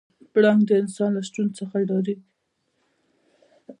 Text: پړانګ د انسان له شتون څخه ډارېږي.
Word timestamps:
پړانګ 0.33 0.61
د 0.67 0.71
انسان 0.81 1.09
له 1.15 1.21
شتون 1.27 1.47
څخه 1.59 1.75
ډارېږي. 1.89 2.15